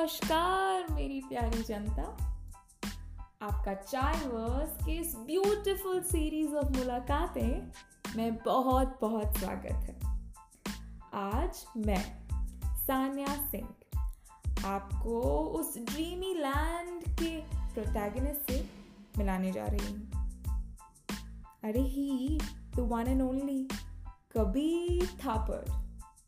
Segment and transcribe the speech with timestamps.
[0.00, 2.02] नमस्कार, मेरी प्यारी जनता।
[3.42, 7.72] आपका चाय वर्स के इस ब्यूटीफुल सीरीज़ ऑफ़ मुलाकातें
[8.16, 9.98] में बहुत बहुत स्वागत है।
[11.14, 12.28] आज मैं,
[12.76, 13.68] सान्या सिंह,
[14.66, 17.40] आपको उस ड्रीमी लैंड के
[17.74, 18.70] प्रोटैगनिस्ट से
[19.18, 20.10] मिलाने जा रही हूँ।
[21.64, 22.40] अरे he
[22.76, 23.68] the one and only
[24.36, 25.62] Kabir Thapar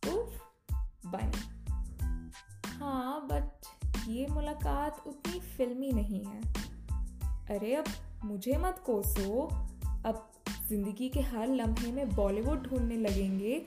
[0.08, 0.42] उफ,
[1.06, 1.52] बनी।
[2.78, 3.41] हाँ बट
[4.08, 6.40] ये मुलाकात उतनी फिल्मी नहीं है।
[7.50, 7.84] अरे अब
[8.24, 9.42] मुझे मत कोसो।
[10.06, 10.28] अब
[10.68, 13.58] ज़िंदगी के हर लम्हे में बॉलीवुड ढूँढने लगेंगे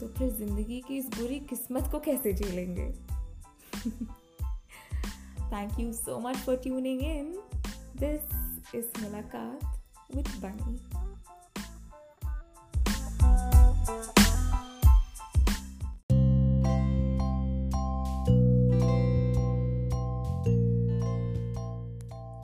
[0.00, 2.90] तो फिर ज़िंदगी की इस बुरी किस्मत को कैसे झेलेंगे?
[5.52, 7.32] Thank you so much for tuning in
[7.96, 9.64] this is Mulakat
[10.14, 10.78] with Bunny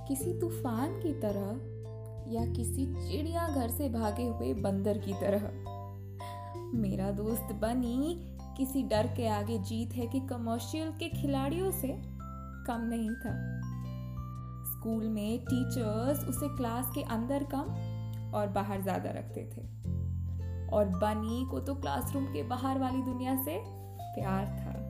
[0.09, 5.51] किसी तूफ़ान की तरह या किसी चिड़िया घर से भागे हुए बंदर की तरह।
[6.75, 8.17] मेरा दोस्त बनी
[8.57, 11.89] किसी डर के आगे जीत है कि कमर्शियल के खिलाड़ियों से
[12.67, 13.35] कम नहीं था।
[14.73, 17.75] स्कूल में टीचर्स उसे क्लास के अंदर कम
[18.35, 19.63] और बाहर ज़्यादा रखते थे।
[20.69, 23.59] और बनी को तो क्लासरूम के बाहर वाली दुनिया से
[24.15, 24.82] प्यार था।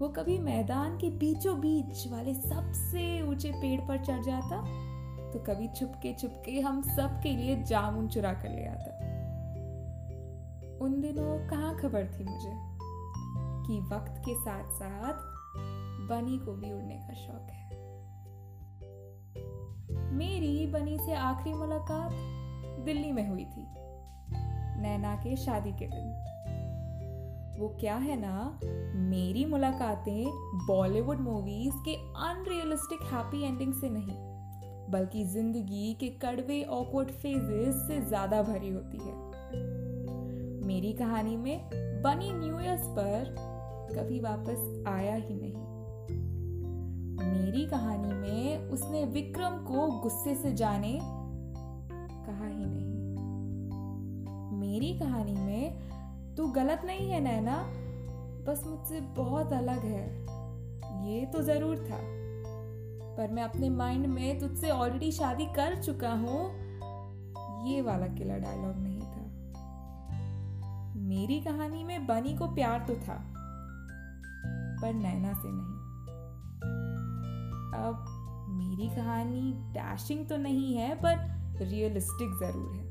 [0.00, 4.60] वो कभी मैदान के बीचों बीच वाले सबसे ऊँचे पेड़ पर चढ़ जाता
[5.30, 8.90] तो कभी छुपके छुपके हम सब के लिए जामुन चुरा कर ले आता।
[10.84, 12.52] उन दिनों कहाँ खबर थी मुझे
[13.66, 15.14] कि वक्त के साथ साथ
[16.08, 17.68] बनी को भी उड़ने का शौक है।
[20.12, 22.12] मेरी बनी से आखिरी मुलाकात
[22.84, 23.66] दिल्ली में हुई थी,
[24.80, 26.08] नैना के शादी के दिन।
[27.60, 28.58] वो क्या है ना,
[29.08, 30.26] मेरी मुलाकातें
[30.66, 31.94] बॉलीवुड मूवीज़ के
[32.24, 34.16] अनरियलिस्टिक हैप्पी एंडिंग से नहीं,
[34.90, 39.12] बल्कि ज़िंदगी के कड़वे ऑकवर्ड फेजेस से ज़्यादा भरी होती है।
[40.66, 41.68] मेरी कहानी में
[42.02, 43.34] बनी न्यू ईयर्स पर
[43.92, 45.68] कभी वापस आया ही नहीं।
[47.22, 52.98] मेरी कहानी में उसने विक्रम को गुस्से से जाने कहा ही नहीं।
[54.60, 55.99] मेरी कहानी में
[56.36, 57.56] तू गलत नहीं है, नैना।
[58.46, 60.06] बस मुझसे बहुत अलग है।
[61.08, 61.98] ये तो ज़रूर था।
[63.16, 66.38] पर मैं अपने माइंड में तुझसे ऑलरेडी शादी कर चुका हूँ।
[67.68, 69.20] ये वाला किला डायलॉग नहीं था।
[71.00, 73.16] मेरी कहानी में बनी को प्यार तो था,
[74.82, 75.78] पर नैना से नहीं।
[77.80, 78.06] अब
[78.50, 81.16] मेरी कहानी डैशिंग तो नहीं है, पर
[81.64, 82.89] रियलिस्टिक ज़रूर है।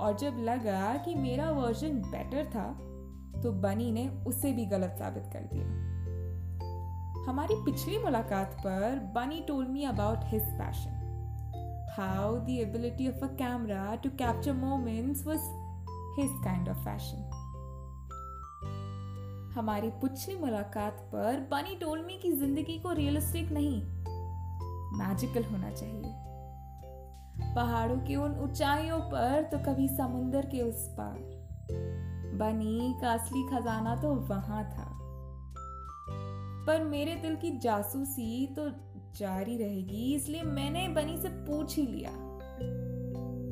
[0.00, 2.66] और जब लगा कि मेरा वर्जन बेटर था
[3.42, 5.66] तो बनी ने उसे भी गलत साबित कर दिया।
[7.26, 10.98] हमारी पिछली मुलाकात पर Bunny told me about his passion
[11.98, 15.38] how the ability of a camera to capture moments was
[16.18, 17.28] his kind of fashion
[19.54, 23.80] हमारी पिछली मुलाकात पर बनी टोल मी की ज़िंदगी को रियलिस्टिक नहीं
[24.98, 26.29] मैजिकल होना चाहिए।
[27.42, 31.18] पहाड़ों की उन ऊंचाइयों पर तो कभी समुंदर के उस पार।
[32.34, 35.00] बनी का असली खजाना तो वहाँ था।
[36.66, 38.68] पर मेरे दिल की जासूसी तो
[39.16, 42.12] जारी रहेगी, इसलिए मैंने बनी से पूछ ही लिया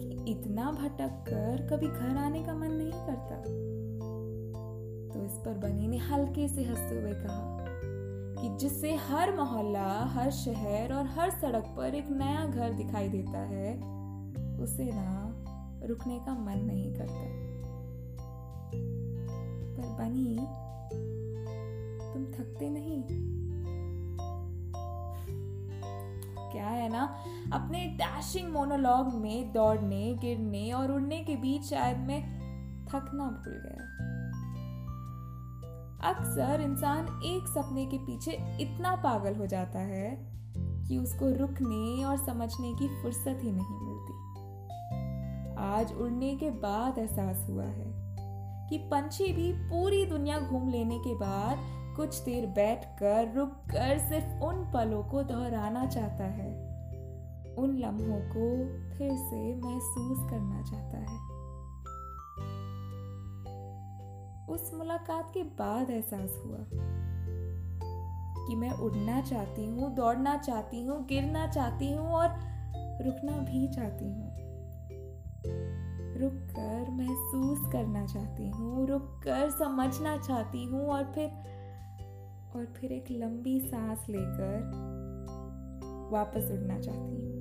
[0.00, 3.42] कि इतना भटक कर कभी घर आने का मन नहीं करता?
[5.14, 7.77] तो इस पर बनी ने हल्के से हँसते हुए कहा
[8.40, 13.38] कि जिससे हर मोहल्ला, हर शहर और हर सड़क पर एक नया घर दिखाई देता
[13.38, 13.74] है,
[14.58, 15.34] उसे ना
[15.86, 17.48] रुकने का मन नहीं करता।
[19.76, 20.36] पर बनी,
[22.12, 23.04] तुम थकते नहीं?
[26.52, 32.38] क्या है ना, अपने डैशिंग मोनोलॉग में दौड़ने, गिरने और उड़ने के बीच शायद मैं
[32.86, 34.07] थकना भूल गया।
[36.04, 38.30] अक्सर इंसान एक सपने के पीछे
[38.60, 40.18] इतना पागल हो जाता है
[40.56, 44.12] कि उसको रुकने और समझने की फुर्सत ही नहीं मिलती।
[45.56, 47.86] आज उड़ने के बाद एहसास हुआ है
[48.68, 51.58] कि पंछी भी पूरी दुनिया घूम लेने के बाद
[51.96, 56.68] कुछ देर बैठकर रुक कर सिर्फ़ उन पलों को दोहराना चाहता है।
[57.54, 58.66] उन लम्हों को
[58.98, 61.37] फिर से महसूस करना चाहता है।
[64.48, 66.58] उस मुलाकात के बाद एहसास हुआ
[68.46, 72.28] कि मैं उड़ना चाहती हूँ, दौड़ना चाहती हूँ, गिरना चाहती हूँ और
[73.04, 74.36] रुकना भी चाहती हूँ।
[76.20, 81.28] रुक कर महसूस करना चाहती हूँ रुक कर समझना चाहती हूँ और फिर
[82.56, 84.70] और फिर एक लंबी सांस लेकर
[86.12, 87.37] वापस उड़ना चाहती हूँ।